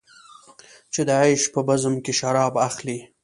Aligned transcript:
چې 0.93 1.01
د 1.07 1.09
عیش 1.21 1.43
په 1.53 1.59
بزم 1.67 1.95
کې 2.03 2.13
شراب 2.19 2.53
اخلې. 2.67 2.97